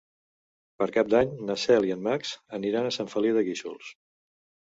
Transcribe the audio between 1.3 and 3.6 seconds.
na Cel i en Max aniran a Sant Feliu de